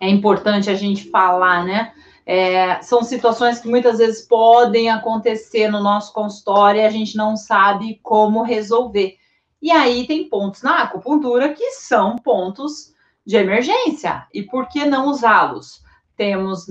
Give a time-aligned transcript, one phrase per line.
[0.00, 1.92] é importante a gente falar, né?
[2.24, 7.36] É, são situações que muitas vezes podem acontecer no nosso consultório e a gente não
[7.36, 9.16] sabe como resolver.
[9.62, 12.92] E aí tem pontos na acupuntura que são pontos
[13.24, 14.26] de emergência.
[14.34, 15.82] E por que não usá-los?
[16.16, 16.66] Temos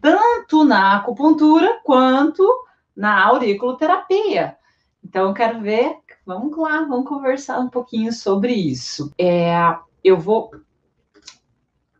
[0.00, 2.46] tanto na acupuntura quanto
[2.96, 4.56] na auriculoterapia.
[5.04, 9.12] Então, quero ver, vamos lá, vamos conversar um pouquinho sobre isso.
[9.18, 9.54] É,
[10.02, 10.50] eu vou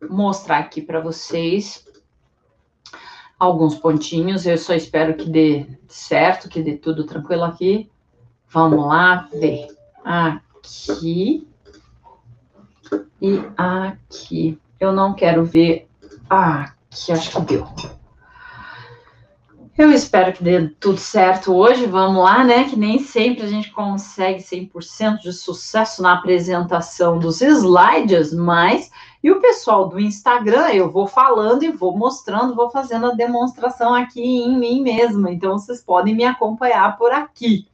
[0.09, 1.85] mostrar aqui para vocês
[3.39, 4.45] alguns pontinhos.
[4.45, 7.89] Eu só espero que dê certo, que dê tudo tranquilo aqui.
[8.49, 9.67] Vamos lá ver.
[10.03, 11.47] Aqui
[13.21, 14.59] e aqui.
[14.79, 15.87] Eu não quero ver
[16.29, 17.67] aqui, acho que deu.
[19.77, 21.85] Eu espero que dê tudo certo hoje.
[21.85, 22.63] Vamos lá, né?
[22.69, 28.89] Que nem sempre a gente consegue 100% de sucesso na apresentação dos slides, mas
[29.25, 33.91] e o pessoal do Instagram, eu vou falando e vou mostrando, vou fazendo a demonstração
[33.91, 35.31] aqui em mim mesma.
[35.31, 37.67] Então vocês podem me acompanhar por aqui.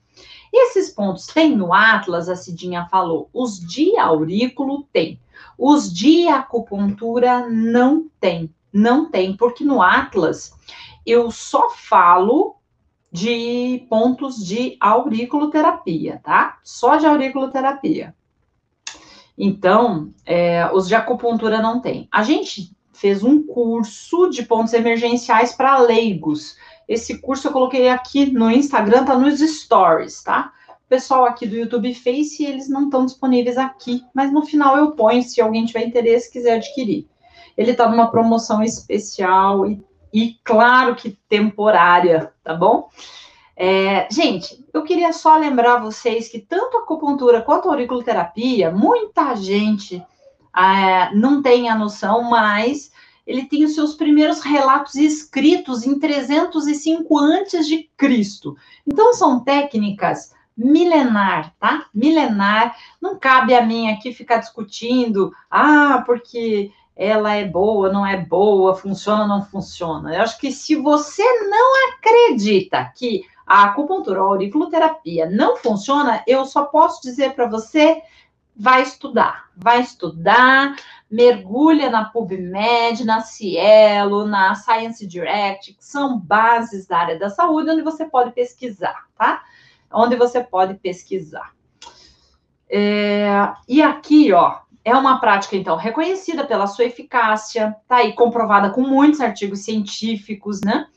[0.54, 5.20] E esses pontos tem no Atlas, a Cidinha falou, os de aurículo tem.
[5.58, 8.50] Os de acupuntura não tem.
[8.72, 10.54] Não tem, porque no Atlas
[11.06, 12.56] eu só falo
[13.12, 16.60] de pontos de auriculoterapia, tá?
[16.64, 18.16] Só de auriculoterapia.
[19.38, 22.08] Então, é, os de acupuntura não tem.
[22.12, 26.56] A gente fez um curso de pontos emergenciais para leigos.
[26.88, 30.52] Esse curso eu coloquei aqui no Instagram, tá nos stories, tá?
[30.70, 34.78] O pessoal aqui do YouTube fez e eles não estão disponíveis aqui, mas no final
[34.78, 37.08] eu ponho se alguém tiver interesse quiser adquirir.
[37.58, 39.82] Ele tá numa promoção especial e
[40.14, 42.90] e claro que temporária, tá bom?
[43.56, 49.36] É, gente, eu queria só lembrar vocês que tanto a acupuntura quanto a auriculoterapia, muita
[49.36, 50.04] gente
[50.56, 52.92] é, não tem a noção, mas
[53.26, 58.56] ele tem os seus primeiros relatos escritos em 305 antes de Cristo.
[58.86, 61.86] Então são técnicas milenar, tá?
[61.94, 62.76] Milenar.
[63.02, 68.76] Não cabe a mim aqui ficar discutindo, ah, porque ela é boa, não é boa,
[68.76, 70.14] funciona, não funciona.
[70.14, 76.46] Eu acho que se você não acredita que a acupuntura, a auriculoterapia não funciona, eu
[76.46, 78.02] só posso dizer para você,
[78.56, 80.74] vai estudar, vai estudar,
[81.10, 87.70] mergulha na PubMed, na Cielo, na Science Direct, que são bases da área da saúde,
[87.70, 89.44] onde você pode pesquisar, tá?
[89.92, 91.52] Onde você pode pesquisar.
[92.70, 98.70] É, e aqui, ó, é uma prática, então, reconhecida pela sua eficácia, tá aí comprovada
[98.70, 100.88] com muitos artigos científicos, né?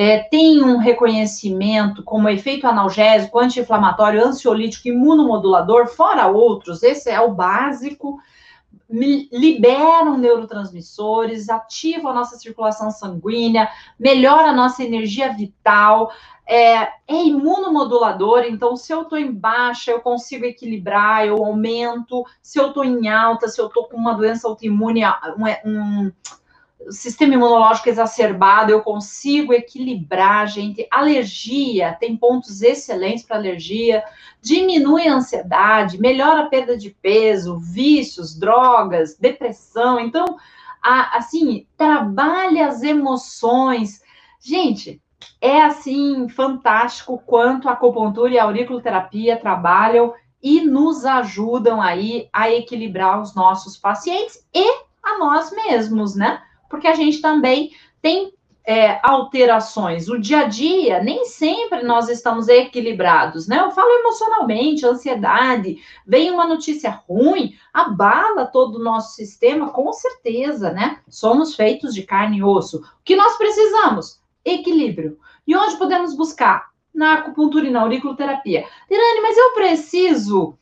[0.00, 7.34] É, tem um reconhecimento como efeito analgésico, anti-inflamatório, ansiolítico, imunomodulador, fora outros, esse é o
[7.34, 8.20] básico,
[8.88, 16.12] liberam neurotransmissores, ativam a nossa circulação sanguínea, melhora a nossa energia vital,
[16.46, 16.76] é,
[17.08, 22.68] é imunomodulador, então se eu estou em baixa, eu consigo equilibrar, eu aumento, se eu
[22.68, 25.02] estou em alta, se eu estou com uma doença autoimune,
[25.36, 26.12] um, um
[26.90, 30.86] sistema imunológico exacerbado, eu consigo equilibrar, gente.
[30.90, 34.02] Alergia, tem pontos excelentes para alergia,
[34.40, 39.98] diminui a ansiedade, melhora a perda de peso, vícios, drogas, depressão.
[40.00, 40.36] Então,
[40.82, 44.00] a, assim, trabalha as emoções.
[44.40, 45.00] Gente,
[45.40, 52.50] é assim fantástico quanto a acupuntura e a auriculoterapia trabalham e nos ajudam aí a
[52.50, 56.42] equilibrar os nossos pacientes e a nós mesmos, né?
[56.68, 58.32] Porque a gente também tem
[58.64, 60.08] é, alterações.
[60.08, 63.60] O dia a dia, nem sempre nós estamos equilibrados, né?
[63.60, 70.70] Eu falo emocionalmente, ansiedade, vem uma notícia ruim, abala todo o nosso sistema, com certeza,
[70.70, 71.00] né?
[71.08, 72.78] Somos feitos de carne e osso.
[72.78, 74.20] O que nós precisamos?
[74.44, 75.18] equilíbrio.
[75.46, 76.68] E onde podemos buscar?
[76.94, 78.64] Na acupuntura e na auriculoterapia.
[78.90, 80.58] Irane, mas eu preciso.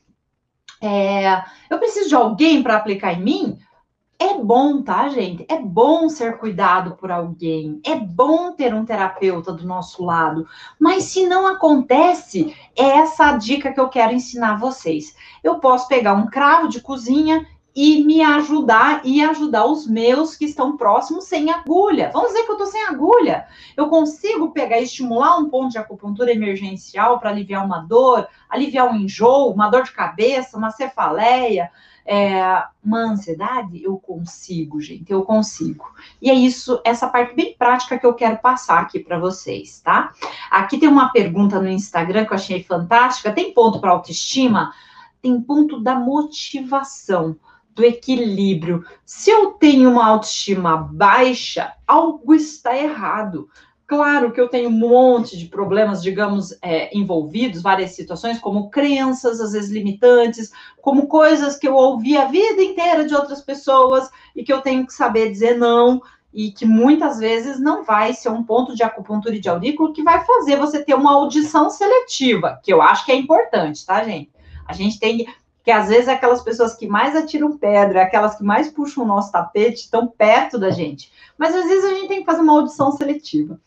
[0.83, 3.59] É, eu preciso de alguém para aplicar em mim?
[4.19, 5.45] É bom, tá, gente?
[5.47, 7.81] É bom ser cuidado por alguém.
[7.85, 10.47] É bom ter um terapeuta do nosso lado.
[10.81, 15.15] Mas se não acontece, é essa a dica que eu quero ensinar vocês.
[15.45, 17.47] Eu posso pegar um cravo de cozinha
[17.77, 22.11] e me ajudar e ajudar os meus que estão próximos sem agulha.
[22.11, 23.47] Vamos dizer que eu estou sem agulha.
[23.77, 28.91] Eu consigo pegar e estimular um ponto de acupuntura emergencial para aliviar uma dor, aliviar
[28.91, 31.71] um enjoo, uma dor de cabeça, uma cefaleia,
[32.07, 33.83] é, uma ansiedade?
[33.83, 35.93] Eu consigo, gente, eu consigo.
[36.23, 40.13] E é isso, essa parte bem prática que eu quero passar aqui para vocês, tá?
[40.51, 43.33] Aqui tem uma pergunta no Instagram que eu achei fantástica.
[43.33, 44.73] Tem ponto para autoestima?
[45.21, 47.37] Tem ponto da motivação
[47.75, 48.85] do equilíbrio.
[49.05, 53.51] Se eu tenho uma autoestima baixa, algo está errado.
[53.87, 59.41] Claro que eu tenho um monte de problemas, digamos, é, envolvidos, várias situações, como crenças,
[59.41, 60.51] às vezes limitantes,
[60.83, 64.85] como coisas que eu ouvi a vida inteira de outras pessoas e que eu tenho
[64.85, 66.03] que saber dizer não,
[66.35, 70.03] e que muitas vezes não vai ser um ponto de acupuntura e de aurículo que
[70.03, 74.31] vai fazer você ter uma audição seletiva, que eu acho que é importante, tá, gente?
[74.67, 75.27] A gente tem
[75.63, 79.33] que às vezes aquelas pessoas que mais atiram pedra, aquelas que mais puxam o nosso
[79.33, 81.11] tapete, estão perto da gente.
[81.37, 83.59] Mas às vezes a gente tem que fazer uma audição seletiva.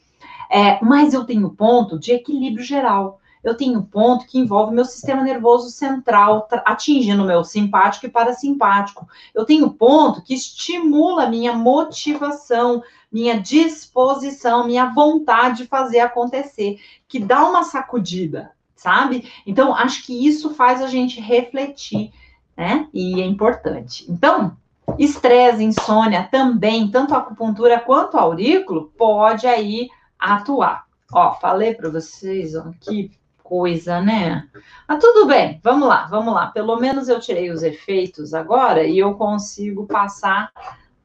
[0.49, 3.19] É, mas eu tenho ponto de equilíbrio geral.
[3.43, 9.07] Eu tenho ponto que envolve meu sistema nervoso central, atingindo meu simpático e parasimpático.
[9.33, 17.19] Eu tenho ponto que estimula minha motivação, minha disposição, minha vontade de fazer acontecer, que
[17.19, 19.31] dá uma sacudida, sabe?
[19.45, 22.11] Então, acho que isso faz a gente refletir,
[22.57, 22.87] né?
[22.93, 24.05] E é importante.
[24.11, 24.57] Então,
[24.97, 29.87] estresse, insônia também, tanto a acupuntura quanto o aurículo, pode aí
[30.19, 30.85] atuar.
[31.11, 33.11] Ó, falei para vocês, ó, que
[33.41, 34.47] coisa, né?
[34.87, 36.47] Mas tudo bem, vamos lá, vamos lá.
[36.47, 40.51] Pelo menos eu tirei os efeitos agora e eu consigo passar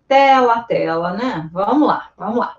[0.06, 1.48] tela a tela, né?
[1.52, 2.58] Vamos lá, vamos lá.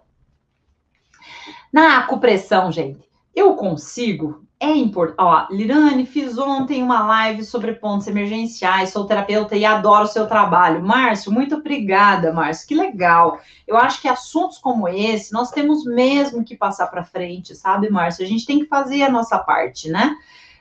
[1.71, 5.15] Na acupressão, gente, eu consigo é importante.
[5.19, 10.27] Ó, Lirane, fiz ontem uma live sobre pontos emergenciais, sou terapeuta e adoro o seu
[10.27, 10.83] trabalho.
[10.83, 13.39] Márcio, muito obrigada, Márcio, que legal.
[13.67, 18.25] Eu acho que assuntos como esse, nós temos mesmo que passar para frente, sabe, Márcio?
[18.25, 20.15] A gente tem que fazer a nossa parte, né?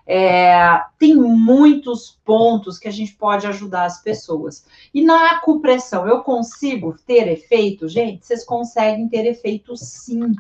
[0.06, 4.66] É, tem muitos pontos que a gente pode ajudar as pessoas.
[4.92, 7.88] E na acupressão, eu consigo ter efeito?
[7.88, 10.34] Gente, vocês conseguem ter efeito sim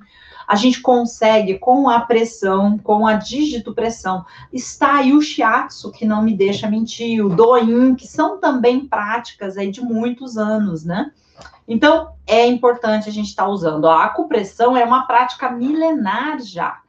[0.46, 4.24] a gente consegue com a pressão, com a dígito pressão.
[4.52, 9.56] Está aí o shiatsu, que não me deixa mentir, o doin, que são também práticas
[9.56, 11.10] aí de muitos anos, né?
[11.66, 13.86] Então, é importante a gente estar tá usando.
[13.86, 16.80] A acupressão é uma prática milenar já.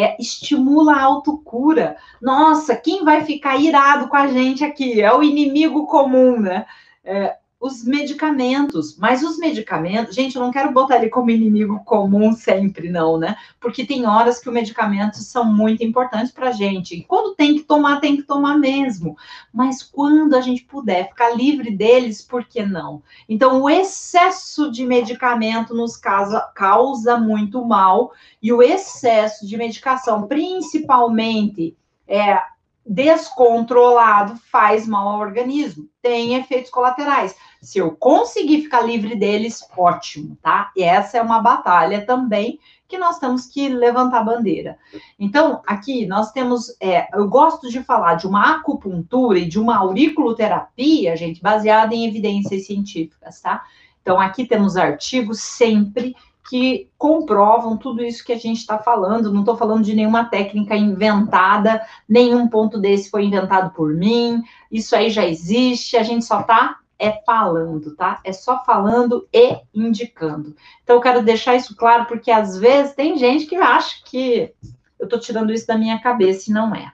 [0.00, 1.96] É, estimula a autocura.
[2.22, 5.00] Nossa, quem vai ficar irado com a gente aqui?
[5.00, 6.66] É o inimigo comum, né?
[7.04, 12.32] É, os medicamentos, mas os medicamentos, gente, eu não quero botar ele como inimigo comum
[12.32, 13.36] sempre, não, né?
[13.58, 16.94] Porque tem horas que os medicamentos são muito importantes para a gente.
[16.94, 19.16] E quando tem que tomar, tem que tomar mesmo.
[19.52, 23.02] Mas quando a gente puder ficar livre deles, por que não?
[23.28, 30.28] Então, o excesso de medicamento nos causa, causa muito mal, e o excesso de medicação,
[30.28, 31.76] principalmente,
[32.06, 32.40] é,
[32.88, 37.36] descontrolado faz mal ao organismo, tem efeitos colaterais.
[37.60, 40.72] Se eu conseguir ficar livre deles, ótimo, tá?
[40.74, 42.58] E essa é uma batalha também
[42.88, 44.78] que nós temos que levantar a bandeira.
[45.18, 49.76] Então, aqui nós temos, é, eu gosto de falar de uma acupuntura e de uma
[49.76, 53.62] auriculoterapia, gente, baseada em evidências científicas, tá?
[54.00, 56.16] Então, aqui temos artigos sempre
[56.48, 59.32] que comprovam tudo isso que a gente está falando.
[59.32, 64.42] Não estou falando de nenhuma técnica inventada, nenhum ponto desse foi inventado por mim.
[64.72, 68.20] Isso aí já existe, a gente só está é falando, tá?
[68.24, 70.56] É só falando e indicando.
[70.82, 74.52] Então, eu quero deixar isso claro, porque às vezes tem gente que acha que
[74.98, 76.90] eu estou tirando isso da minha cabeça e não é.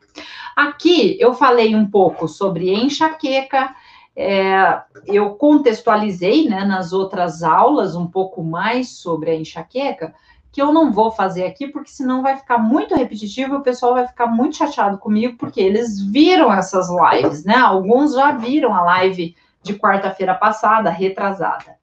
[0.55, 3.75] Aqui eu falei um pouco sobre enxaqueca,
[4.16, 10.15] é, eu contextualizei né, nas outras aulas um pouco mais sobre a enxaqueca,
[10.53, 13.94] que eu não vou fazer aqui, porque senão vai ficar muito repetitivo e o pessoal
[13.94, 17.56] vai ficar muito chateado comigo, porque eles viram essas lives, né?
[17.56, 19.34] Alguns já viram a live
[19.65, 21.77] de quarta-feira passada, retrasada.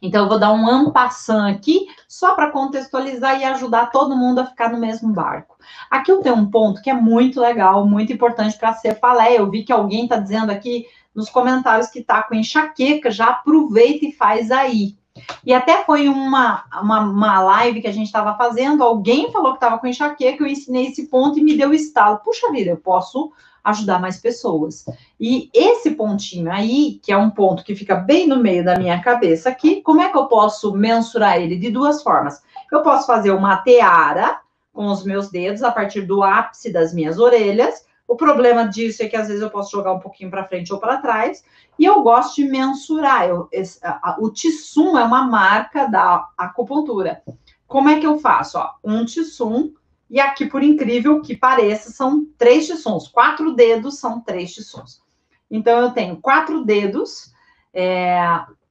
[0.00, 4.46] Então, eu vou dar um ampassan aqui, só para contextualizar e ajudar todo mundo a
[4.46, 5.56] ficar no mesmo barco.
[5.90, 9.36] Aqui eu tenho um ponto que é muito legal, muito importante para ser palé.
[9.36, 10.86] Eu vi que alguém está dizendo aqui
[11.18, 14.96] nos comentários que está com enxaqueca, já aproveita e faz aí.
[15.44, 19.56] E até foi uma, uma, uma live que a gente estava fazendo, alguém falou que
[19.56, 22.20] estava com enxaqueca, eu ensinei esse ponto e me deu estalo.
[22.24, 23.32] Puxa vida, eu posso
[23.64, 24.84] ajudar mais pessoas.
[25.18, 29.02] E esse pontinho aí, que é um ponto que fica bem no meio da minha
[29.02, 31.56] cabeça aqui, como é que eu posso mensurar ele?
[31.56, 32.40] De duas formas.
[32.70, 34.38] Eu posso fazer uma teara
[34.72, 37.87] com os meus dedos a partir do ápice das minhas orelhas.
[38.08, 40.80] O problema disso é que às vezes eu posso jogar um pouquinho para frente ou
[40.80, 41.44] para trás.
[41.78, 43.28] E eu gosto de mensurar.
[43.28, 47.22] Eu, esse, a, o Tissum é uma marca da acupuntura.
[47.66, 48.56] Como é que eu faço?
[48.56, 49.74] Ó, um Tissum
[50.10, 53.08] e aqui, por incrível que pareça, são três tissons.
[53.08, 55.02] Quatro dedos são três tissons.
[55.50, 57.30] Então, eu tenho quatro dedos.
[57.74, 58.18] É...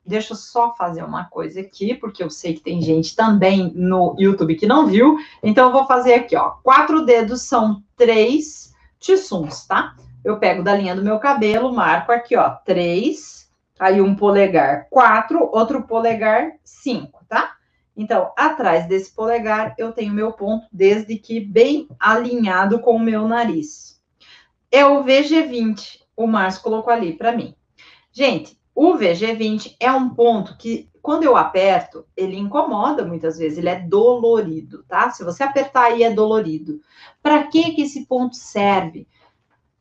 [0.03, 4.15] Deixa eu só fazer uma coisa aqui, porque eu sei que tem gente também no
[4.17, 5.17] YouTube que não viu.
[5.43, 6.51] Então, eu vou fazer aqui, ó.
[6.63, 9.95] Quatro dedos são três tissons, tá?
[10.23, 13.37] Eu pego da linha do meu cabelo, marco aqui, ó, três
[13.79, 17.55] Aí um polegar 4, outro polegar 5, tá?
[17.95, 23.27] Então, atrás desse polegar, eu tenho meu ponto, desde que bem alinhado com o meu
[23.27, 24.01] nariz.
[24.71, 27.55] É o VG20, o Márcio colocou ali para mim.
[28.11, 33.69] Gente, o VG20 é um ponto que, quando eu aperto, ele incomoda muitas vezes, ele
[33.69, 35.09] é dolorido, tá?
[35.09, 36.81] Se você apertar aí, é dolorido.
[37.23, 39.07] Para que que esse ponto serve?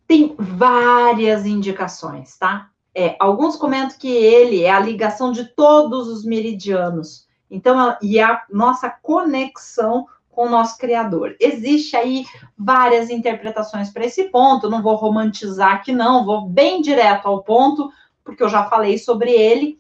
[0.07, 2.69] Tem várias indicações, tá?
[2.95, 7.27] É, alguns comentam que ele é a ligação de todos os meridianos.
[7.51, 11.35] Então, e a nossa conexão com o nosso Criador.
[11.41, 12.25] Existe aí
[12.57, 17.91] várias interpretações para esse ponto, não vou romantizar aqui, não, vou bem direto ao ponto,
[18.23, 19.77] porque eu já falei sobre ele.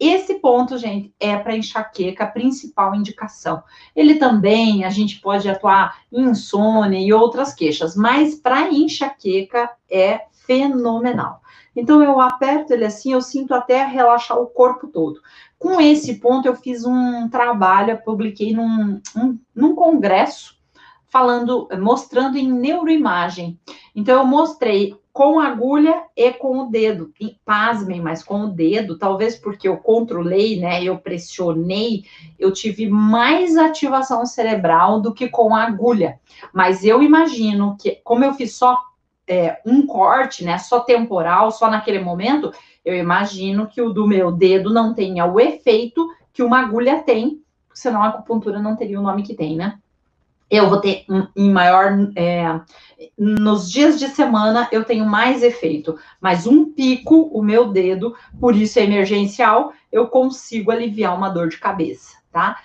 [0.00, 3.62] Esse ponto, gente, é para enxaqueca, a principal indicação.
[3.94, 10.22] Ele também, a gente pode atuar em insônia e outras queixas, mas para enxaqueca é
[10.46, 11.42] fenomenal.
[11.76, 15.20] Então eu aperto ele assim, eu sinto até relaxar o corpo todo.
[15.58, 20.58] Com esse ponto, eu fiz um trabalho, publiquei num, um, num congresso
[21.10, 23.60] falando, mostrando em neuroimagem.
[23.94, 27.12] Então, eu mostrei com agulha e com o dedo.
[27.20, 30.82] E, pasmem, mas com o dedo, talvez porque eu controlei, né?
[30.82, 32.04] Eu pressionei,
[32.38, 36.18] eu tive mais ativação cerebral do que com a agulha.
[36.54, 38.78] Mas eu imagino que, como eu fiz só
[39.28, 40.56] é, um corte, né?
[40.56, 42.50] Só temporal, só naquele momento,
[42.82, 47.42] eu imagino que o do meu dedo não tenha o efeito que uma agulha tem,
[47.74, 49.78] senão a acupuntura não teria o nome que tem, né?
[50.50, 52.10] Eu vou ter em maior.
[52.16, 52.60] É,
[53.16, 58.56] nos dias de semana eu tenho mais efeito, mas um pico, o meu dedo, por
[58.56, 62.60] isso é emergencial, eu consigo aliviar uma dor de cabeça, tá?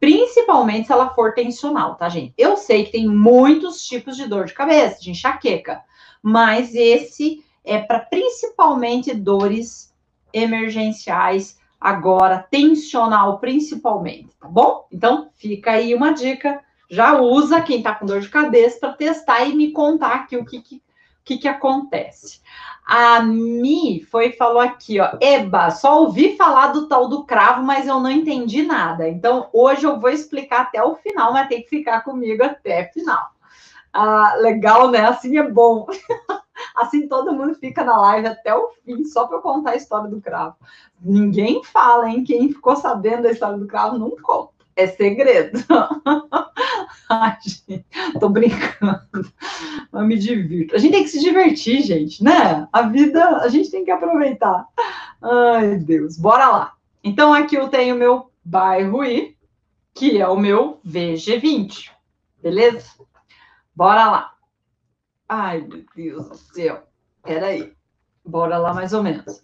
[0.00, 2.34] Principalmente se ela for tensional, tá, gente?
[2.36, 5.82] Eu sei que tem muitos tipos de dor de cabeça, de enxaqueca,
[6.22, 9.94] mas esse é para principalmente dores
[10.32, 14.86] emergenciais, agora tensional principalmente, tá bom?
[14.90, 19.44] Então fica aí uma dica já usa quem está com dor de cabeça para testar
[19.44, 20.82] e me contar aqui o que, que,
[21.24, 22.40] que, que acontece.
[22.86, 27.88] A Mi foi falou aqui, ó, Eba, só ouvi falar do tal do cravo, mas
[27.88, 29.08] eu não entendi nada.
[29.08, 33.30] Então, hoje eu vou explicar até o final, mas tem que ficar comigo até final.
[33.92, 35.00] Ah, legal, né?
[35.00, 35.86] Assim é bom.
[36.76, 40.08] assim todo mundo fica na live até o fim, só para eu contar a história
[40.08, 40.54] do cravo.
[41.00, 42.22] Ninguém fala, hein?
[42.22, 44.55] Quem ficou sabendo da história do cravo não conta.
[44.76, 45.58] É segredo.
[47.08, 47.86] Ai, gente,
[48.20, 49.32] tô brincando.
[49.92, 50.74] Eu me divirto.
[50.74, 52.68] A gente tem que se divertir, gente, né?
[52.72, 54.66] A vida, a gente tem que aproveitar.
[55.22, 56.18] Ai, Deus.
[56.18, 56.74] Bora lá.
[57.02, 59.36] Então, aqui eu tenho meu bairro I,
[59.94, 61.90] que é o meu VG20.
[62.42, 62.84] Beleza?
[63.74, 64.34] Bora lá.
[65.28, 66.82] Ai, meu Deus do céu.
[67.22, 67.72] Peraí.
[68.24, 69.42] Bora lá mais ou menos.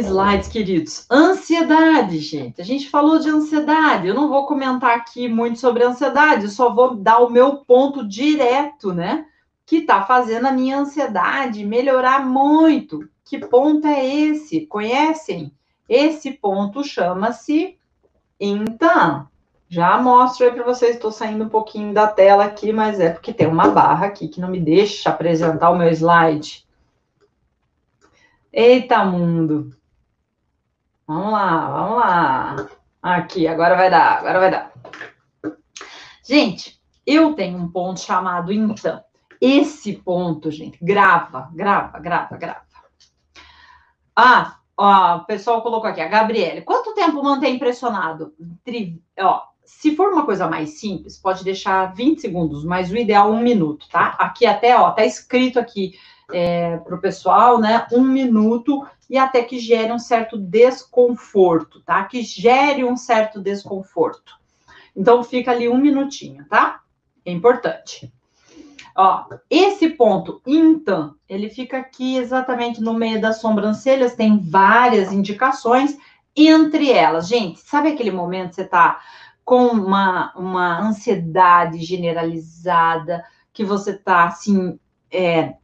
[0.00, 1.06] Slides, queridos.
[1.08, 2.60] Ansiedade, gente.
[2.60, 4.08] A gente falou de ansiedade.
[4.08, 8.92] Eu não vou comentar aqui muito sobre ansiedade, só vou dar o meu ponto direto,
[8.92, 9.24] né?
[9.64, 13.08] Que tá fazendo a minha ansiedade melhorar muito.
[13.24, 14.66] Que ponto é esse?
[14.66, 15.52] Conhecem?
[15.88, 17.78] Esse ponto chama-se
[18.40, 19.28] então.
[19.68, 23.32] Já mostro aí para vocês, estou saindo um pouquinho da tela aqui, mas é porque
[23.32, 26.66] tem uma barra aqui que não me deixa apresentar o meu slide.
[28.52, 29.70] Eita, mundo!
[31.06, 32.68] Vamos lá, vamos lá.
[33.02, 34.72] Aqui, agora vai dar, agora vai dar.
[36.26, 39.02] Gente, eu tenho um ponto chamado então.
[39.38, 42.64] Esse ponto, gente, grava, grava, grava, grava.
[44.16, 46.62] Ah, ó, o pessoal colocou aqui, a Gabriele.
[46.62, 48.32] Quanto tempo mantém pressionado?
[48.64, 53.28] Tri, ó, se for uma coisa mais simples, pode deixar 20 segundos, mas o ideal
[53.28, 54.16] é um minuto, tá?
[54.18, 55.92] Aqui até, ó, tá escrito aqui
[56.32, 57.86] é, para o pessoal, né?
[57.92, 62.04] Um minuto e até que gere um certo desconforto, tá?
[62.04, 64.34] Que gere um certo desconforto.
[64.96, 66.80] Então, fica ali um minutinho, tá?
[67.24, 68.12] É importante.
[68.96, 75.98] Ó, esse ponto, então, ele fica aqui exatamente no meio das sobrancelhas, tem várias indicações,
[76.36, 79.00] entre elas, gente, sabe aquele momento que você tá
[79.44, 84.78] com uma, uma ansiedade generalizada, que você tá, assim,
[85.10, 85.54] é,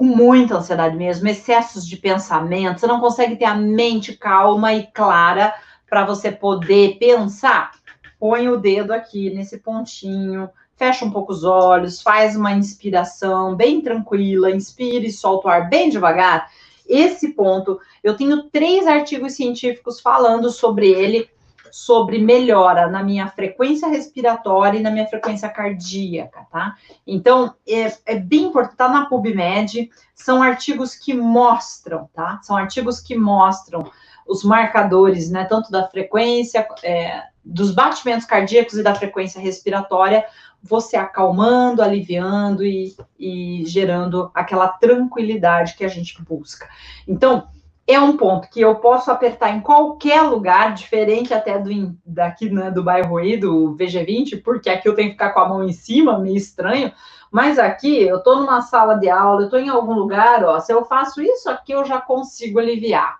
[0.00, 4.86] com muita ansiedade mesmo, excessos de pensamento, você não consegue ter a mente calma e
[4.86, 5.52] clara
[5.86, 7.72] para você poder pensar.
[8.18, 13.82] Põe o dedo aqui nesse pontinho, fecha um pouco os olhos, faz uma inspiração bem
[13.82, 16.48] tranquila, inspire e solta o ar bem devagar.
[16.88, 21.28] Esse ponto, eu tenho três artigos científicos falando sobre ele.
[21.70, 26.76] Sobre melhora na minha frequência respiratória e na minha frequência cardíaca, tá?
[27.06, 32.40] Então, é, é bem importante, tá na PubMed, são artigos que mostram, tá?
[32.42, 33.90] São artigos que mostram
[34.26, 40.24] os marcadores, né, tanto da frequência, é, dos batimentos cardíacos e da frequência respiratória,
[40.62, 46.68] você acalmando, aliviando e, e gerando aquela tranquilidade que a gente busca.
[47.08, 47.48] Então,
[47.92, 51.70] é um ponto que eu posso apertar em qualquer lugar, diferente até do
[52.04, 55.48] daqui né, do bairro aí, do VG20, porque aqui eu tenho que ficar com a
[55.48, 56.92] mão em cima, meio estranho.
[57.30, 60.58] Mas aqui eu estou numa sala de aula, eu estou em algum lugar, ó.
[60.60, 63.18] Se eu faço isso aqui, eu já consigo aliviar.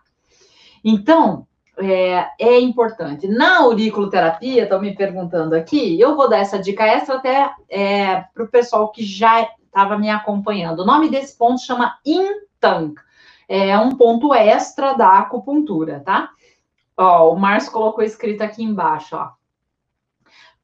[0.85, 1.47] Então,
[1.79, 3.29] é, é importante.
[3.29, 8.45] Na auriculoterapia, estão me perguntando aqui, eu vou dar essa dica extra até é, para
[8.45, 10.81] o pessoal que já estava me acompanhando.
[10.81, 12.95] O nome desse ponto chama Intang
[13.50, 16.30] é um ponto extra da acupuntura, tá?
[16.97, 19.33] Ó, o Márcio colocou escrito aqui embaixo, ó.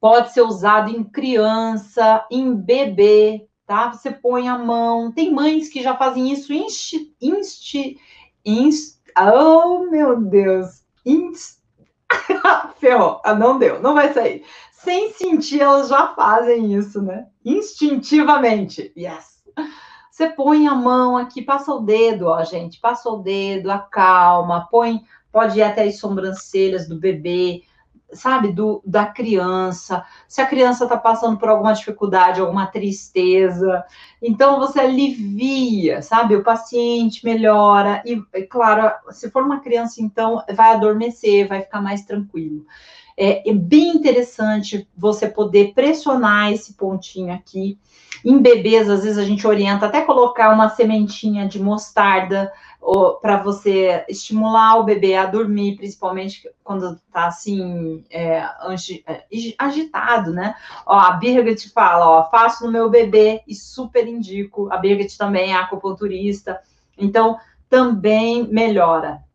[0.00, 3.92] Pode ser usado em criança, em bebê, tá?
[3.92, 5.10] Você põe a mão.
[5.10, 7.98] Tem mães que já fazem isso insti, insti,
[8.44, 10.84] inst, oh, meu Deus.
[11.04, 11.58] Inst,
[12.78, 13.20] ferrou.
[13.24, 14.44] Ah, não deu, não vai sair.
[14.70, 17.26] Sem sentir, elas já fazem isso, né?
[17.44, 18.92] Instintivamente.
[18.96, 19.42] Yes.
[20.16, 25.02] Você põe a mão aqui, passa o dedo, ó, gente, passa o dedo, acalma, põe,
[25.30, 27.64] pode ir até as sobrancelhas do bebê,
[28.14, 30.06] sabe, do, da criança.
[30.26, 33.84] Se a criança está passando por alguma dificuldade, alguma tristeza,
[34.22, 38.02] então você alivia, sabe, o paciente melhora.
[38.06, 42.64] E, claro, se for uma criança, então, vai adormecer, vai ficar mais tranquilo.
[43.16, 47.78] É, é bem interessante você poder pressionar esse pontinho aqui
[48.24, 52.52] em bebês, às vezes a gente orienta até colocar uma sementinha de mostarda
[53.20, 59.24] para você estimular o bebê a dormir, principalmente quando está assim é, é
[59.58, 60.54] agitado, né?
[60.84, 64.68] Ó, a Birgit fala, ó, faço no meu bebê e super indico.
[64.72, 66.60] A Birgit também é acupunturista,
[66.96, 69.25] então também melhora.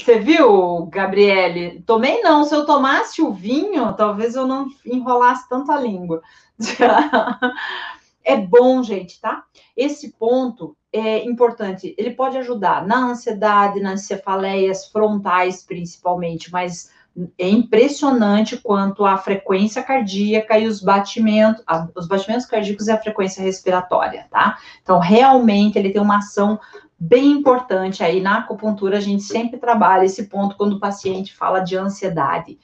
[0.00, 1.82] Você viu, Gabriele?
[1.86, 2.44] Tomei não.
[2.44, 6.22] Se eu tomasse o vinho, talvez eu não enrolasse tanto a língua.
[8.22, 9.44] É bom, gente, tá?
[9.74, 11.94] Esse ponto é importante.
[11.96, 16.90] Ele pode ajudar na ansiedade, nas cefaleias frontais, principalmente, mas
[17.38, 21.64] é impressionante quanto a frequência cardíaca e os batimentos,
[21.96, 24.58] os batimentos cardíacos e a frequência respiratória, tá?
[24.82, 26.60] Então, realmente, ele tem uma ação
[27.00, 31.60] bem importante aí na acupuntura, a gente sempre trabalha esse ponto quando o paciente fala
[31.60, 32.58] de ansiedade.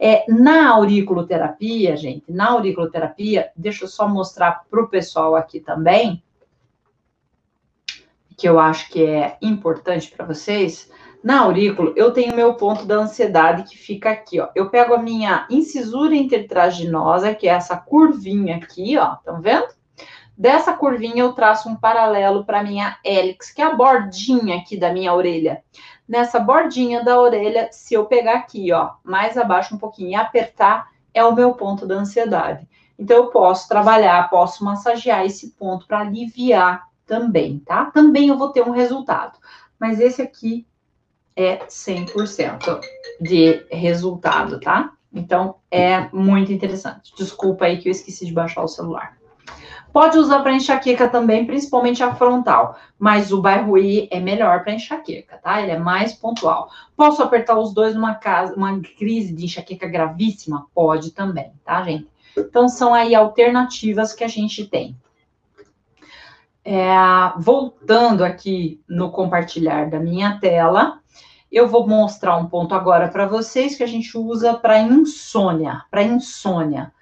[0.00, 6.22] É, na auriculoterapia, gente, na auriculoterapia, deixa eu só mostrar para o pessoal aqui também,
[8.34, 10.90] que eu acho que é importante para vocês.
[11.22, 14.48] Na aurícula, eu tenho meu ponto da ansiedade que fica aqui, ó.
[14.56, 19.68] Eu pego a minha incisura intertraginosa, que é essa curvinha aqui, ó, estão vendo?
[20.42, 24.92] Dessa curvinha eu traço um paralelo para minha hélix, que é a bordinha aqui da
[24.92, 25.62] minha orelha.
[26.08, 30.88] Nessa bordinha da orelha, se eu pegar aqui, ó, mais abaixo um pouquinho e apertar,
[31.14, 32.66] é o meu ponto da ansiedade.
[32.98, 37.84] Então eu posso trabalhar, posso massagear esse ponto para aliviar também, tá?
[37.92, 39.38] Também eu vou ter um resultado.
[39.78, 40.66] Mas esse aqui
[41.36, 42.80] é 100%
[43.20, 44.92] de resultado, tá?
[45.12, 47.14] Então é muito interessante.
[47.16, 49.21] Desculpa aí que eu esqueci de baixar o celular.
[49.92, 55.38] Pode usar para enxaqueca também, principalmente a frontal, mas o bairro-i é melhor para enxaqueca,
[55.38, 55.60] tá?
[55.60, 56.70] Ele é mais pontual.
[56.96, 60.66] Posso apertar os dois numa casa, uma crise de enxaqueca gravíssima?
[60.74, 62.08] Pode também, tá, gente?
[62.36, 64.96] Então são aí alternativas que a gente tem.
[66.64, 66.86] É,
[67.36, 71.00] voltando aqui no compartilhar da minha tela,
[71.50, 76.02] eu vou mostrar um ponto agora para vocês que a gente usa para insônia, para
[76.02, 76.92] insônia.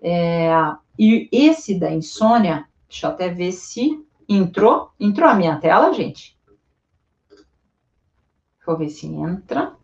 [0.00, 0.50] É,
[0.98, 4.92] e esse da insônia, deixa eu até ver se entrou.
[4.98, 6.36] Entrou a minha tela, gente?
[8.66, 9.76] Vou ver se entra.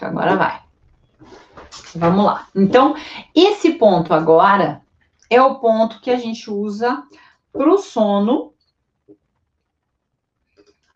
[0.00, 0.62] Agora vai.
[1.94, 2.48] Vamos lá.
[2.54, 2.94] Então,
[3.34, 4.82] esse ponto agora
[5.28, 7.06] é o ponto que a gente usa
[7.52, 8.52] para o sono.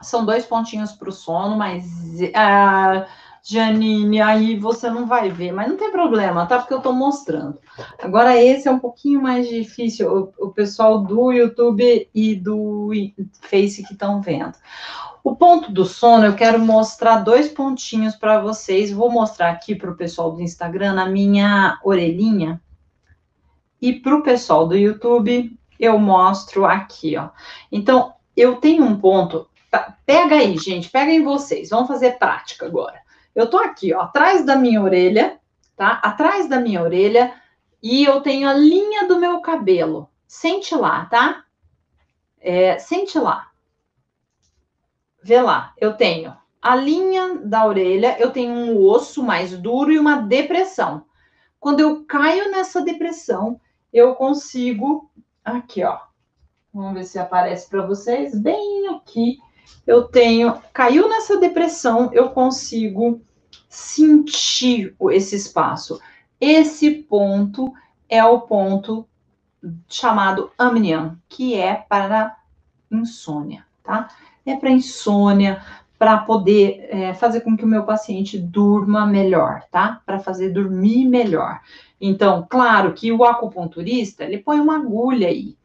[0.02, 3.06] São dois pontinhos para o sono, mas uh,
[3.48, 6.58] Janine, aí você não vai ver, mas não tem problema, tá?
[6.58, 7.58] Porque eu tô mostrando.
[8.02, 12.90] Agora, esse é um pouquinho mais difícil, o, o pessoal do YouTube e do
[13.42, 14.54] Face que estão vendo.
[15.22, 18.90] O ponto do sono, eu quero mostrar dois pontinhos para vocês.
[18.90, 22.60] Vou mostrar aqui para o pessoal do Instagram na minha orelhinha.
[23.80, 27.30] E para o pessoal do YouTube, eu mostro aqui, ó.
[27.70, 29.48] Então, eu tenho um ponto
[30.04, 31.70] pega aí, gente, pega em vocês.
[31.70, 33.05] Vamos fazer prática agora.
[33.36, 35.38] Eu tô aqui, ó, atrás da minha orelha,
[35.76, 36.00] tá?
[36.02, 37.34] Atrás da minha orelha
[37.82, 40.08] e eu tenho a linha do meu cabelo.
[40.26, 41.44] Sente lá, tá?
[42.40, 43.50] É, sente lá.
[45.22, 49.98] Vê lá, eu tenho a linha da orelha, eu tenho um osso mais duro e
[49.98, 51.04] uma depressão.
[51.60, 53.60] Quando eu caio nessa depressão,
[53.92, 55.10] eu consigo
[55.44, 55.98] aqui, ó.
[56.72, 58.34] Vamos ver se aparece para vocês.
[58.34, 59.38] Bem aqui,
[59.86, 60.60] eu tenho.
[60.72, 63.20] Caiu nessa depressão, eu consigo
[63.68, 66.00] sentir esse espaço.
[66.40, 67.72] Esse ponto
[68.08, 69.06] é o ponto
[69.88, 72.36] chamado amnion, que é para
[72.90, 74.08] insônia, tá?
[74.44, 75.62] É para insônia,
[75.98, 80.02] para poder é, fazer com que o meu paciente durma melhor, tá?
[80.04, 81.60] Para fazer dormir melhor.
[82.00, 85.56] Então, claro que o acupunturista, ele põe uma agulha aí.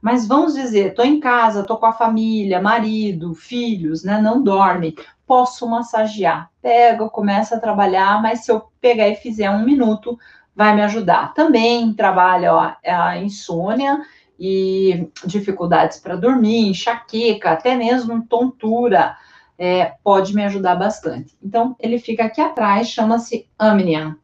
[0.00, 4.20] Mas vamos dizer, tô em casa, tô com a família, marido, filhos, né?
[4.20, 4.96] Não dorme.
[5.26, 6.50] Posso massagear.
[6.62, 10.18] Pego, começa a trabalhar, mas se eu pegar e fizer um minuto,
[10.54, 11.34] vai me ajudar.
[11.34, 14.00] Também trabalha ó, a insônia
[14.38, 19.16] e dificuldades para dormir, enxaqueca, até mesmo tontura
[19.58, 21.36] é, pode me ajudar bastante.
[21.42, 24.16] Então, ele fica aqui atrás, chama-se Amnian.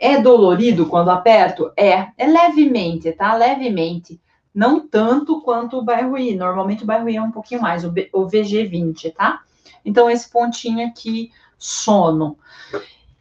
[0.00, 1.70] É dolorido quando aperto?
[1.76, 3.34] É, é levemente, tá?
[3.34, 4.20] Levemente.
[4.54, 6.36] Não tanto quanto o Bairrui.
[6.36, 9.42] Normalmente o Bairrui é um pouquinho mais, o, B, o VG20, tá?
[9.84, 12.36] Então, esse pontinho aqui, sono.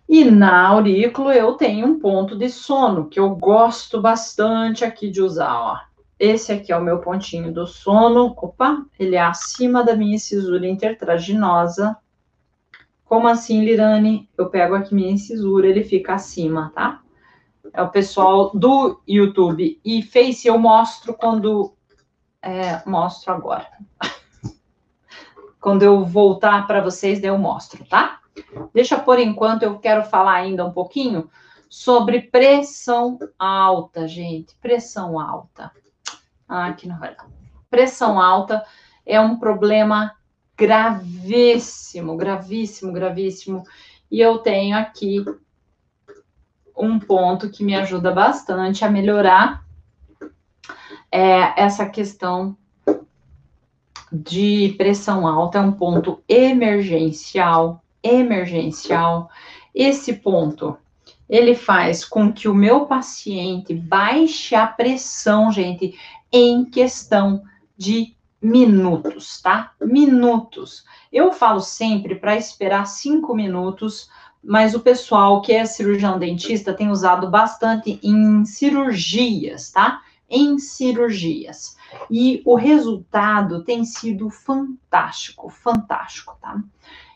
[0.10, 5.22] E na aurículo eu tenho um ponto de sono, que eu gosto bastante aqui de
[5.22, 5.80] usar, ó.
[6.20, 8.36] Esse aqui é o meu pontinho do sono.
[8.38, 11.98] Opa, ele é acima da minha incisura intertraginosa.
[13.06, 14.30] Como assim, Lirane?
[14.38, 17.02] Eu pego aqui minha incisura, ele fica acima, tá?
[17.74, 21.74] É o pessoal do YouTube e Face eu mostro quando
[22.42, 23.68] é, mostro agora.
[25.60, 28.20] quando eu voltar para vocês, eu mostro, tá?
[28.74, 31.30] Deixa por enquanto, eu quero falar ainda um pouquinho
[31.70, 34.56] sobre pressão alta, gente.
[34.56, 35.72] Pressão alta.
[36.48, 37.16] Ah, aqui não vai
[37.70, 38.66] Pressão alta
[39.06, 40.14] é um problema
[40.58, 43.64] gravíssimo, gravíssimo, gravíssimo.
[44.10, 45.24] E eu tenho aqui
[46.76, 49.64] um ponto que me ajuda bastante a melhorar
[51.12, 52.56] é, essa questão
[54.12, 55.58] de pressão alta.
[55.58, 59.30] É um ponto emergencial, emergencial.
[59.74, 60.78] Esse ponto
[61.30, 65.98] ele faz com que o meu paciente baixe a pressão, gente
[66.32, 67.44] em questão
[67.78, 69.72] de minutos, tá?
[69.80, 70.84] Minutos.
[71.12, 74.10] Eu falo sempre para esperar cinco minutos,
[74.44, 80.02] mas o pessoal que é cirurgião dentista tem usado bastante em cirurgias, tá?
[80.30, 81.76] Em cirurgias.
[82.10, 86.62] E o resultado tem sido fantástico, fantástico, tá?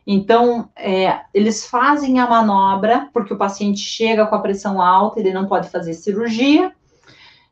[0.06, 5.34] Então, é, eles fazem a manobra, porque o paciente chega com a pressão alta, ele
[5.34, 6.72] não pode fazer cirurgia,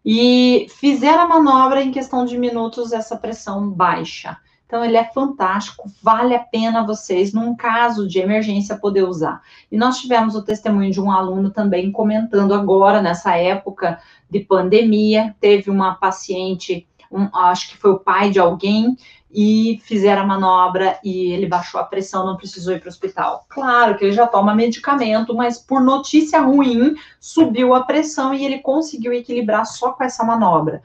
[0.05, 4.37] e fizeram a manobra em questão de minutos, essa pressão baixa.
[4.73, 9.39] Então, ele é fantástico, vale a pena vocês, num caso de emergência, poder usar.
[9.71, 15.35] E nós tivemos o testemunho de um aluno também comentando agora, nessa época de pandemia,
[15.39, 18.97] teve uma paciente, um, acho que foi o pai de alguém,
[19.31, 23.45] e fizeram a manobra e ele baixou a pressão, não precisou ir para o hospital.
[23.49, 28.57] Claro que ele já toma medicamento, mas por notícia ruim, subiu a pressão e ele
[28.57, 30.81] conseguiu equilibrar só com essa manobra.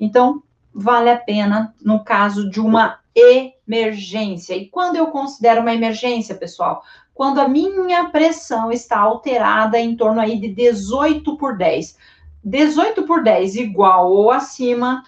[0.00, 4.54] Então, vale a pena no caso de uma emergência.
[4.54, 6.82] E quando eu considero uma emergência, pessoal?
[7.14, 11.96] Quando a minha pressão está alterada em torno aí de 18 por 10.
[12.44, 15.02] 18 por 10 igual ou acima,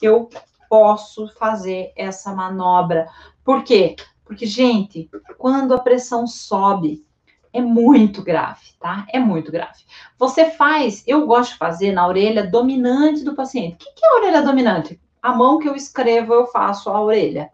[0.00, 0.30] eu
[0.68, 3.08] posso fazer essa manobra.
[3.44, 3.96] Por quê?
[4.24, 7.04] Porque, gente, quando a pressão sobe,
[7.52, 9.06] é muito grave, tá?
[9.12, 9.84] É muito grave.
[10.18, 13.74] Você faz, eu gosto de fazer na orelha dominante do paciente.
[13.74, 15.00] O que, é a orelha dominante?
[15.26, 17.50] A mão que eu escrevo, eu faço a orelha.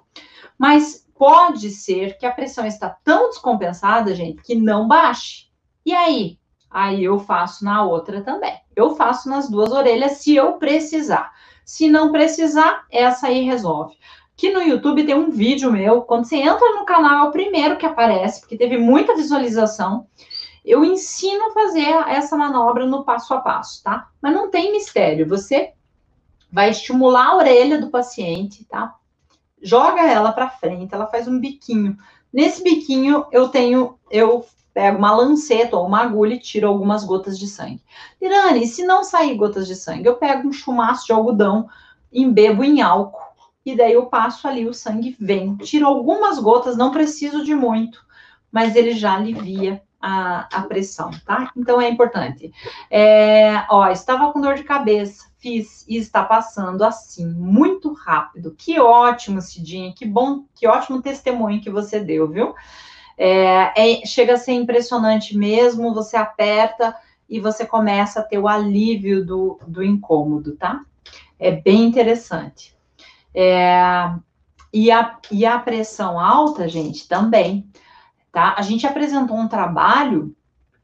[0.59, 5.47] Mas pode ser que a pressão está tão descompensada, gente, que não baixe.
[5.87, 6.39] E aí?
[6.71, 8.61] Aí eu faço na outra também.
[8.77, 11.33] Eu faço nas duas orelhas se eu precisar.
[11.65, 13.97] Se não precisar, essa aí resolve.
[14.35, 17.79] Aqui no YouTube tem um vídeo meu, quando você entra no canal, é o primeiro
[17.79, 20.07] que aparece, porque teve muita visualização.
[20.63, 24.11] Eu ensino a fazer essa manobra no passo a passo, tá?
[24.21, 25.73] Mas não tem mistério, você
[26.53, 28.95] vai estimular a orelha do paciente, tá?
[29.63, 31.97] Joga ela para frente, ela faz um biquinho.
[32.31, 37.39] Nesse biquinho eu tenho, eu pego uma lanceta ou uma agulha e tiro algumas gotas
[37.39, 37.83] de sangue.
[38.21, 41.69] Irane, se não sair gotas de sangue, eu pego um chumaço de algodão,
[42.13, 43.33] embebo em álcool
[43.65, 45.57] e daí eu passo ali, o sangue vem.
[45.57, 48.05] Tiro algumas gotas, não preciso de muito,
[48.51, 51.53] mas ele já alivia a, a pressão, tá?
[51.57, 52.53] Então é importante.
[52.91, 58.53] É, ó, estava com dor de cabeça, fiz e está passando assim, muito rápido.
[58.59, 62.53] Que ótimo, Cidinha, que bom, que ótimo testemunho que você deu, viu?
[63.17, 66.97] É, é, chega a ser impressionante mesmo, você aperta
[67.29, 70.81] e você começa a ter o alívio do, do incômodo, tá?
[71.39, 72.77] É bem interessante.
[73.33, 74.13] É,
[74.73, 77.71] e, a, e a pressão alta, gente, também
[78.33, 78.55] tá?
[78.57, 80.35] A gente apresentou um trabalho,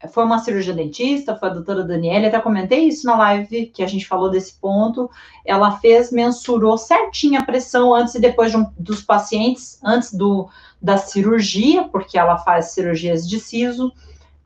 [0.07, 3.87] foi uma cirurgia dentista, foi a doutora Daniela, até comentei isso na live, que a
[3.87, 5.09] gente falou desse ponto,
[5.45, 10.47] ela fez, mensurou certinho a pressão antes e depois de um, dos pacientes, antes do,
[10.81, 13.91] da cirurgia, porque ela faz cirurgias de siso,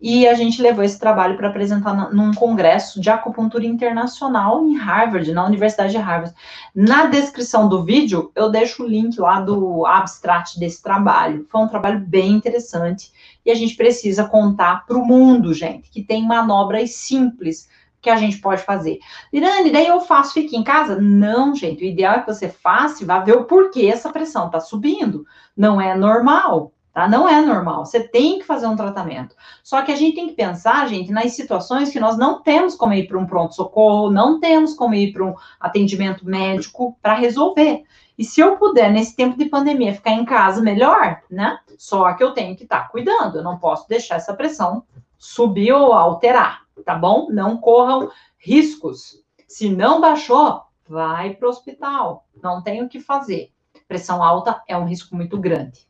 [0.04, 5.32] e a gente levou esse trabalho para apresentar num congresso de acupuntura internacional em Harvard,
[5.32, 6.36] na Universidade de Harvard.
[6.76, 11.48] Na descrição do vídeo, eu deixo o link lá do abstract desse trabalho.
[11.50, 13.14] Foi um trabalho bem interessante
[13.46, 17.70] e a gente precisa contar para o mundo, gente, que tem manobras simples
[18.02, 19.00] que a gente pode fazer.
[19.32, 21.00] Irane, daí eu faço, fique em casa?
[21.00, 24.48] Não, gente, o ideal é que você faça e vá ver o porquê essa pressão
[24.48, 25.26] está subindo.
[25.56, 26.73] Não é normal.
[26.94, 27.08] Tá?
[27.08, 27.86] Não é normal.
[27.86, 29.36] Você tem que fazer um tratamento.
[29.64, 32.94] Só que a gente tem que pensar, gente, nas situações que nós não temos como
[32.94, 37.84] ir para um pronto-socorro, não temos como ir para um atendimento médico para resolver.
[38.16, 41.58] E se eu puder, nesse tempo de pandemia, ficar em casa, melhor, né?
[41.80, 43.38] Só que eu tenho que estar tá cuidando.
[43.38, 44.84] Eu não posso deixar essa pressão
[45.18, 47.28] subir ou alterar, tá bom?
[47.32, 49.20] Não corram riscos.
[49.48, 52.28] Se não baixou, vai para o hospital.
[52.42, 53.52] Não tem o que fazer.
[53.88, 55.88] Pressão alta é um risco muito grande.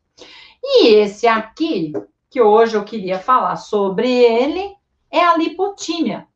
[0.66, 1.92] E esse aqui,
[2.30, 4.74] que hoje eu queria falar sobre ele,
[5.10, 6.26] é a lipotímia.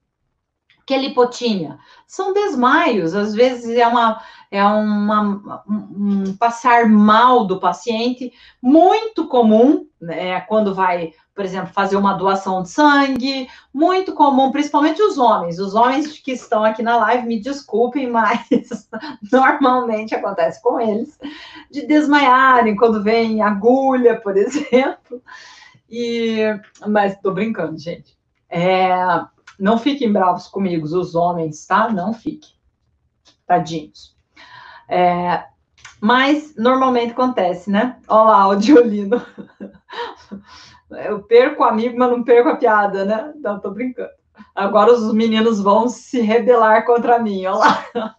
[0.88, 1.78] Que é lipotímia?
[2.06, 9.86] São desmaios, às vezes é uma é uma, um passar mal do paciente, muito comum,
[10.00, 15.60] né, quando vai por exemplo, fazer uma doação de sangue, muito comum, principalmente os homens.
[15.60, 18.88] Os homens que estão aqui na live, me desculpem, mas
[19.30, 21.16] normalmente acontece com eles,
[21.70, 25.22] de desmaiarem quando vem agulha, por exemplo.
[25.88, 26.40] E,
[26.88, 28.18] mas tô brincando, gente.
[28.50, 28.90] É,
[29.58, 31.90] não fiquem bravos comigo, os homens, tá?
[31.90, 32.50] Não fiquem.
[33.46, 34.16] Tadinhos.
[34.88, 35.44] É,
[36.00, 37.98] mas normalmente acontece, né?
[38.06, 39.20] Olha lá, o Diolino.
[40.90, 43.32] Eu perco o amigo, mas não perco a piada, né?
[43.36, 44.10] Não, tô brincando.
[44.54, 48.16] Agora os meninos vão se rebelar contra mim, olha lá.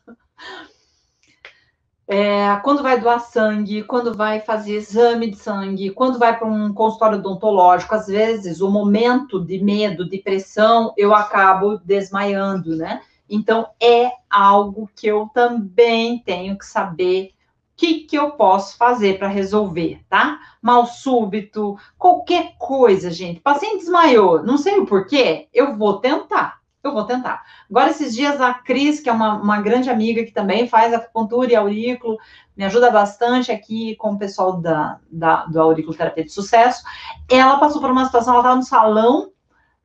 [2.11, 6.73] É, quando vai doar sangue, quando vai fazer exame de sangue, quando vai para um
[6.73, 13.03] consultório odontológico, às vezes o momento de medo, de pressão, eu acabo desmaiando, né?
[13.29, 17.31] Então é algo que eu também tenho que saber
[17.77, 20.39] que, que eu posso fazer para resolver, tá?
[20.59, 23.39] Mal súbito, qualquer coisa, gente.
[23.39, 26.58] paciente desmaiou, não sei o porquê, eu vou tentar.
[26.81, 27.43] Eu vou tentar.
[27.69, 31.51] Agora, esses dias, a Cris, que é uma, uma grande amiga que também faz acupuntura
[31.51, 32.17] e aurículo,
[32.55, 36.81] me ajuda bastante aqui com o pessoal da, da, do Aurículo Terapia de Sucesso.
[37.29, 39.31] Ela passou por uma situação, ela estava no salão,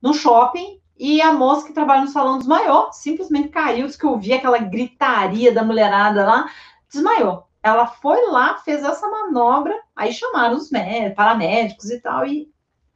[0.00, 4.16] no shopping, e a moça que trabalha no salão desmaiou, simplesmente caiu, disse que eu
[4.16, 6.48] vi aquela gritaria da mulherada lá,
[6.88, 7.48] desmaiou.
[7.60, 12.48] Ela foi lá, fez essa manobra, aí chamaram os médicos, paramédicos e tal, e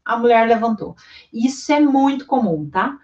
[0.04, 0.96] a mulher levantou.
[1.32, 2.96] Isso é muito comum, tá?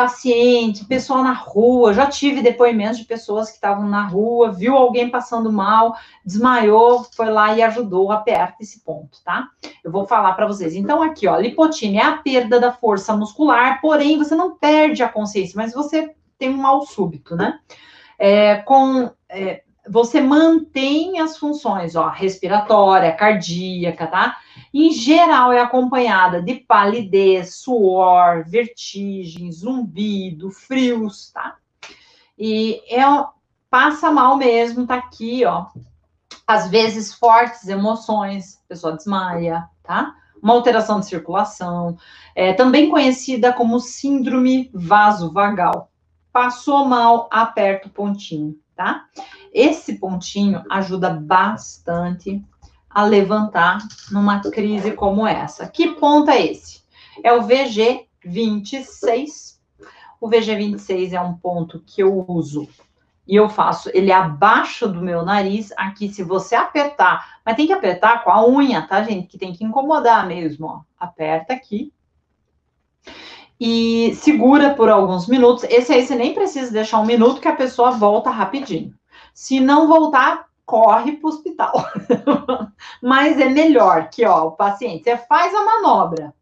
[0.00, 5.10] Paciente, pessoal na rua, já tive depoimentos de pessoas que estavam na rua, viu alguém
[5.10, 9.50] passando mal, desmaiou, foi lá e ajudou, aperta esse ponto, tá?
[9.84, 10.74] Eu vou falar para vocês.
[10.74, 15.08] Então, aqui, ó, lipotímia é a perda da força muscular, porém, você não perde a
[15.08, 17.58] consciência, mas você tem um mal súbito, né?
[18.18, 24.38] É, com é, você mantém as funções, ó, respiratória, cardíaca, tá?
[24.72, 31.56] Em geral, é acompanhada de palidez, suor, vertigem, zumbido, frios, tá?
[32.38, 33.02] E é,
[33.68, 35.66] passa mal mesmo, tá aqui, ó.
[36.46, 40.14] Às vezes, fortes emoções, a pessoa desmaia, tá?
[40.40, 41.98] Uma alteração de circulação,
[42.34, 45.90] é, também conhecida como síndrome vasovagal.
[46.32, 49.06] Passou mal, aperta o pontinho, tá?
[49.52, 52.42] Esse pontinho ajuda bastante
[52.90, 53.78] a levantar
[54.10, 55.68] numa crise como essa.
[55.68, 56.82] Que ponto é esse?
[57.22, 59.58] É o VG26.
[60.20, 62.68] O VG26 é um ponto que eu uso
[63.30, 67.72] e eu faço ele abaixo do meu nariz, aqui, se você apertar, mas tem que
[67.72, 69.28] apertar com a unha, tá, gente?
[69.28, 70.80] Que tem que incomodar mesmo, ó.
[70.98, 71.92] Aperta aqui.
[73.60, 75.62] E segura por alguns minutos.
[75.62, 78.92] Esse aí você nem precisa deixar um minuto que a pessoa volta rapidinho.
[79.32, 81.72] Se não voltar, corre para o hospital.
[83.02, 86.32] Mas é melhor que, ó, o paciente, você faz a manobra,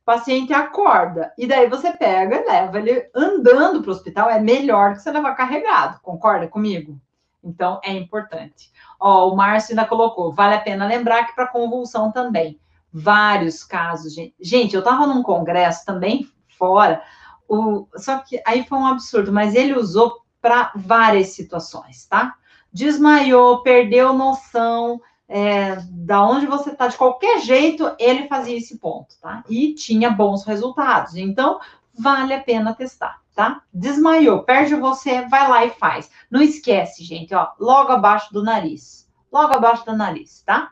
[0.00, 4.40] o paciente acorda, e daí você pega e leva ele andando para o hospital, é
[4.40, 6.98] melhor que você levar carregado, concorda comigo?
[7.44, 8.72] Então, é importante.
[8.98, 12.58] Ó, o Márcio ainda colocou, vale a pena lembrar que para convulsão também,
[12.90, 14.34] vários casos, gente.
[14.40, 17.02] Gente, eu estava num congresso também fora,
[17.46, 22.34] o, só que aí foi um absurdo, mas ele usou para várias situações, tá?
[22.72, 29.14] Desmaiou, perdeu noção é, da onde você está, de qualquer jeito, ele fazia esse ponto,
[29.20, 29.42] tá?
[29.48, 31.16] E tinha bons resultados.
[31.16, 31.60] Então,
[31.98, 33.62] vale a pena testar, tá?
[33.72, 36.10] Desmaiou, perde você, vai lá e faz.
[36.30, 39.08] Não esquece, gente, ó, logo abaixo do nariz.
[39.30, 40.70] Logo abaixo do nariz, tá?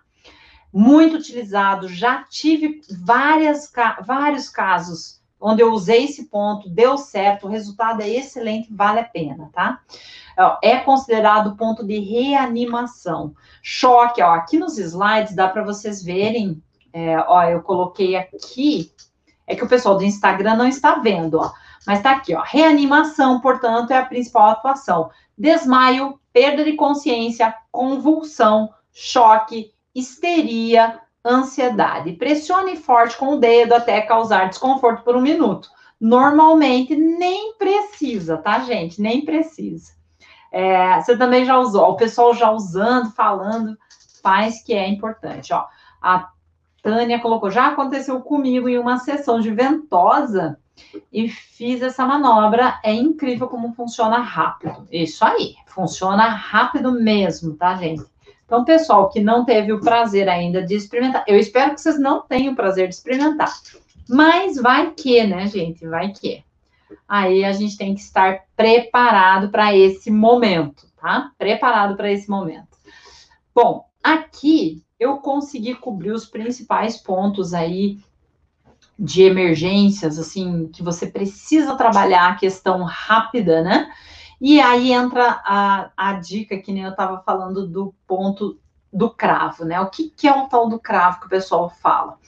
[0.72, 3.72] Muito utilizado, já tive várias,
[4.04, 9.04] vários casos onde eu usei esse ponto, deu certo, o resultado é excelente, vale a
[9.04, 9.80] pena, tá?
[10.62, 13.34] É considerado ponto de reanimação.
[13.62, 18.92] Choque, ó, aqui nos slides dá para vocês verem, é, ó, eu coloquei aqui,
[19.46, 21.52] é que o pessoal do Instagram não está vendo, ó,
[21.86, 25.10] mas tá aqui, ó, reanimação, portanto, é a principal atuação.
[25.36, 32.12] Desmaio, perda de consciência, convulsão, choque, histeria, ansiedade.
[32.12, 35.68] Pressione forte com o dedo até causar desconforto por um minuto.
[36.00, 39.00] Normalmente nem precisa, tá, gente?
[39.00, 39.92] Nem precisa.
[40.50, 43.76] É, você também já usou, o pessoal já usando, falando,
[44.22, 45.52] faz que é importante.
[45.52, 45.64] Ó,
[46.00, 46.30] a
[46.82, 50.58] Tânia colocou, já aconteceu comigo em uma sessão de ventosa
[51.12, 52.80] e fiz essa manobra.
[52.82, 54.88] É incrível como funciona rápido.
[54.90, 58.02] Isso aí, funciona rápido mesmo, tá, gente?
[58.50, 62.22] Então, pessoal que não teve o prazer ainda de experimentar, eu espero que vocês não
[62.22, 63.54] tenham o prazer de experimentar.
[64.08, 65.86] Mas vai que, né, gente?
[65.86, 66.42] Vai que.
[67.08, 71.30] Aí a gente tem que estar preparado para esse momento, tá?
[71.38, 72.76] Preparado para esse momento.
[73.54, 78.00] Bom, aqui eu consegui cobrir os principais pontos aí
[78.98, 83.92] de emergências, assim, que você precisa trabalhar a questão rápida, né?
[84.40, 88.58] E aí entra a, a dica que nem eu estava falando do ponto
[88.92, 89.80] do cravo, né?
[89.80, 92.18] O que, que é o tal do cravo que o pessoal fala?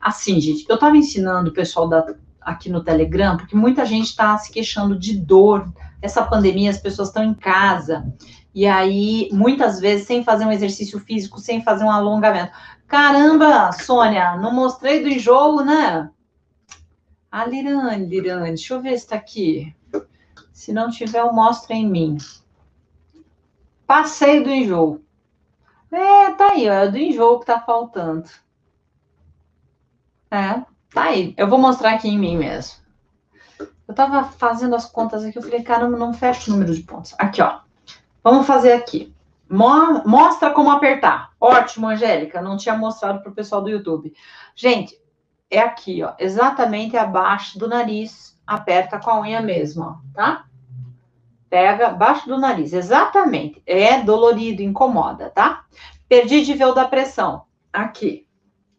[0.00, 4.36] Assim, gente, eu estava ensinando o pessoal da, aqui no Telegram, porque muita gente está
[4.38, 5.70] se queixando de dor.
[6.00, 8.10] Essa pandemia, as pessoas estão em casa.
[8.54, 12.52] E aí, muitas vezes, sem fazer um exercício físico, sem fazer um alongamento.
[12.88, 16.10] Caramba, Sônia, não mostrei do enjoo, né?
[17.30, 19.72] A Lirane, Lirane, deixa eu ver se está aqui.
[20.60, 22.18] Se não tiver, eu mostro em mim.
[23.86, 25.02] Passeio do enjoo.
[25.90, 28.28] É, tá aí, ó, é do enjoo que tá faltando.
[30.30, 31.32] É, tá aí.
[31.38, 32.78] Eu vou mostrar aqui em mim mesmo.
[33.88, 37.14] Eu tava fazendo as contas aqui, eu falei, caramba, não fecha o número de pontos.
[37.18, 37.60] Aqui, ó.
[38.22, 39.14] Vamos fazer aqui.
[39.48, 41.32] Mostra como apertar.
[41.40, 42.42] Ótimo, Angélica.
[42.42, 44.12] Não tinha mostrado para o pessoal do YouTube.
[44.54, 44.94] Gente,
[45.50, 46.12] é aqui, ó.
[46.18, 48.38] Exatamente abaixo do nariz.
[48.46, 50.49] Aperta com a unha mesmo, ó, tá?
[51.50, 53.60] Pega abaixo do nariz, exatamente.
[53.66, 55.64] É dolorido, incomoda, tá?
[56.08, 57.42] Perdi de ver o da pressão.
[57.72, 58.26] Aqui.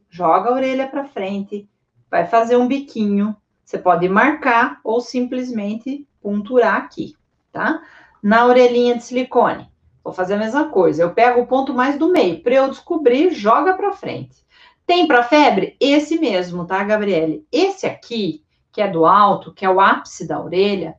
[0.10, 1.70] Joga a orelha para frente,
[2.10, 3.36] vai fazer um biquinho.
[3.64, 7.16] Você pode marcar ou simplesmente ponturar aqui,
[7.52, 7.82] tá?
[8.24, 9.70] Na orelhinha de silicone.
[10.04, 11.04] Vou fazer a mesma coisa.
[11.04, 12.42] Eu pego o ponto mais do meio.
[12.42, 14.46] Para eu descobrir, joga para frente.
[14.86, 15.76] Tem para febre?
[15.80, 17.46] Esse mesmo, tá, Gabriele?
[17.52, 20.96] Esse aqui, que é do alto, que é o ápice da orelha,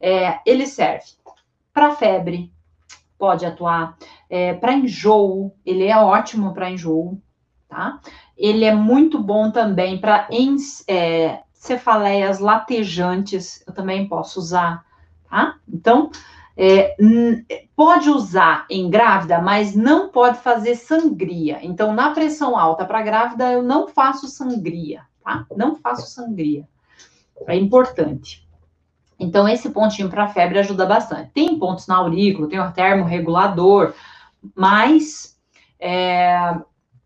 [0.00, 1.06] é, ele serve
[1.72, 2.52] para febre,
[3.18, 3.96] pode atuar,
[4.28, 7.20] é, para enjoo, ele é ótimo para enjoo,
[7.68, 8.00] tá?
[8.36, 10.28] Ele é muito bom também para
[10.88, 14.84] é, cefaleias latejantes, eu também posso usar,
[15.28, 15.56] tá?
[15.68, 16.10] Então,
[16.56, 16.96] é,
[17.74, 21.58] pode usar em grávida, mas não pode fazer sangria.
[21.62, 25.46] Então, na pressão alta para grávida, eu não faço sangria, tá?
[25.54, 26.66] Não faço sangria.
[27.46, 28.45] É importante.
[29.18, 31.30] Então, esse pontinho para febre ajuda bastante.
[31.32, 33.94] Tem pontos na aurícula, tem o termorregulador,
[34.54, 35.38] mas
[35.80, 36.54] é,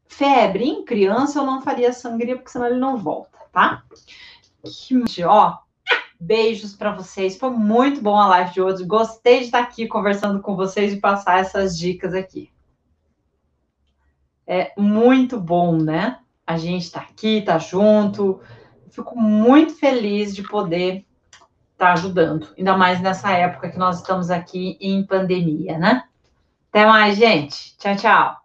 [0.09, 3.85] febre em criança eu não faria sangria, porque senão ele não volta, tá?
[5.07, 5.59] Que, ó,
[6.21, 7.39] beijos para vocês.
[7.39, 8.85] Foi muito bom a live de hoje.
[8.85, 12.51] Gostei de estar aqui conversando com vocês e passar essas dicas aqui.
[14.47, 16.19] É muito bom, né?
[16.47, 18.41] A gente está aqui, está junto.
[18.91, 21.07] Fico muito feliz de poder
[21.81, 26.05] está ajudando, ainda mais nessa época que nós estamos aqui em pandemia, né?
[26.69, 27.75] Até mais, gente.
[27.79, 28.40] Tchau, tchau.